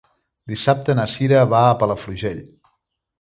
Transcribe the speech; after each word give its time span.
Dissabte 0.53 0.95
na 0.99 1.05
Cira 1.11 1.43
va 1.51 1.59
a 1.67 1.75
Palafrugell. 1.83 2.41